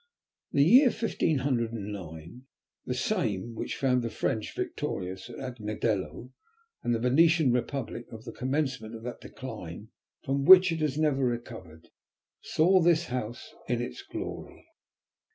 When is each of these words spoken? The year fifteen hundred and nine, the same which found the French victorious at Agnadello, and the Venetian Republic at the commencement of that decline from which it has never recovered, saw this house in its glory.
The 0.51 0.63
year 0.63 0.89
fifteen 0.89 1.37
hundred 1.45 1.73
and 1.73 1.93
nine, 1.93 2.47
the 2.87 2.95
same 2.95 3.53
which 3.53 3.75
found 3.77 4.01
the 4.01 4.09
French 4.09 4.55
victorious 4.55 5.29
at 5.29 5.35
Agnadello, 5.37 6.31
and 6.81 6.95
the 6.95 6.99
Venetian 6.99 7.51
Republic 7.51 8.07
at 8.11 8.23
the 8.25 8.31
commencement 8.31 8.95
of 8.95 9.03
that 9.03 9.21
decline 9.21 9.89
from 10.23 10.43
which 10.43 10.71
it 10.71 10.79
has 10.79 10.97
never 10.97 11.23
recovered, 11.23 11.89
saw 12.41 12.81
this 12.81 13.05
house 13.13 13.53
in 13.69 13.79
its 13.79 14.01
glory. 14.01 14.65